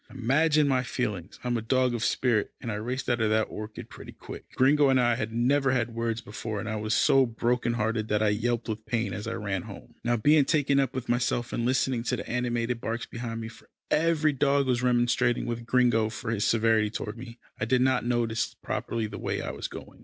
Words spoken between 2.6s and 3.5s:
I raced out of that